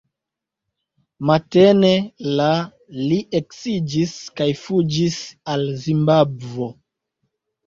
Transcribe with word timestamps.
Matene 1.29 1.91
la 2.39 2.47
li 3.09 3.19
eksiĝis 3.41 4.15
kaj 4.41 4.49
fuĝis 4.63 5.19
al 5.55 5.69
Zimbabvo. 5.85 6.71